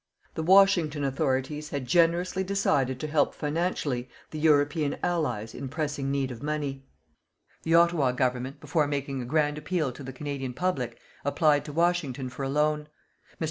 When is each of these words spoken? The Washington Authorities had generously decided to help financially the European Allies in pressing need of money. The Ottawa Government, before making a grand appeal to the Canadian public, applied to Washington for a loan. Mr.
The 0.33 0.41
Washington 0.41 1.03
Authorities 1.03 1.69
had 1.69 1.85
generously 1.85 2.43
decided 2.43 2.99
to 3.01 3.07
help 3.07 3.35
financially 3.35 4.09
the 4.31 4.39
European 4.39 4.97
Allies 5.03 5.53
in 5.53 5.69
pressing 5.69 6.09
need 6.09 6.31
of 6.31 6.41
money. 6.41 6.83
The 7.61 7.75
Ottawa 7.75 8.11
Government, 8.11 8.59
before 8.59 8.87
making 8.87 9.21
a 9.21 9.25
grand 9.25 9.59
appeal 9.59 9.91
to 9.91 10.01
the 10.01 10.11
Canadian 10.11 10.55
public, 10.55 10.97
applied 11.23 11.65
to 11.65 11.71
Washington 11.73 12.29
for 12.29 12.41
a 12.41 12.49
loan. 12.49 12.87
Mr. 13.29 13.37